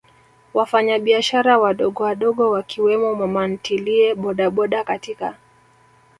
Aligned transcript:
wafanyabiashara 0.53 1.53
wadogowadogo 1.57 2.49
Wakiwemo 2.51 3.15
mamantilie 3.15 4.15
bodaboda 4.15 4.83
katika 4.83 5.35